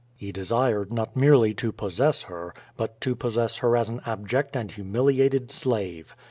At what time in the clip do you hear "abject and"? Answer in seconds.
4.03-4.71